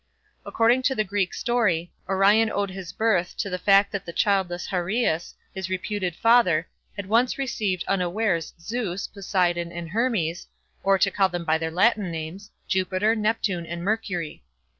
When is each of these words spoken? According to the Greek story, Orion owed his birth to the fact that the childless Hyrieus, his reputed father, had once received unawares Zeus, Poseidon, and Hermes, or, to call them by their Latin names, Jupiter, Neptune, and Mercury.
According 0.47 0.81
to 0.89 0.95
the 0.95 1.03
Greek 1.03 1.31
story, 1.31 1.91
Orion 2.09 2.49
owed 2.49 2.71
his 2.71 2.91
birth 2.91 3.37
to 3.37 3.51
the 3.51 3.59
fact 3.59 3.91
that 3.91 4.03
the 4.03 4.11
childless 4.11 4.65
Hyrieus, 4.69 5.35
his 5.53 5.69
reputed 5.69 6.15
father, 6.15 6.67
had 6.95 7.05
once 7.05 7.37
received 7.37 7.83
unawares 7.87 8.55
Zeus, 8.59 9.05
Poseidon, 9.05 9.71
and 9.71 9.89
Hermes, 9.91 10.47
or, 10.81 10.97
to 10.97 11.11
call 11.11 11.29
them 11.29 11.45
by 11.45 11.59
their 11.59 11.69
Latin 11.69 12.09
names, 12.09 12.49
Jupiter, 12.67 13.15
Neptune, 13.15 13.67
and 13.67 13.83
Mercury. 13.83 14.43